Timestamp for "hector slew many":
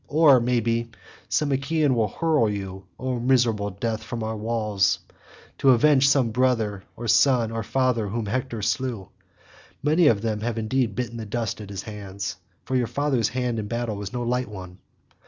8.25-10.07